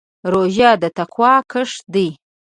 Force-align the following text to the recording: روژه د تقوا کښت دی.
روژه 0.31 0.71
د 0.81 0.83
تقوا 0.97 1.33
کښت 1.51 1.81
دی. 1.93 2.09